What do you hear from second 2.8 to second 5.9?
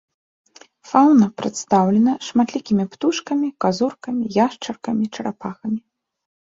птушкамі, казуркамі, яшчаркамі, чарапахамі.